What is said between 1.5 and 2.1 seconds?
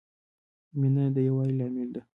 لامل ده.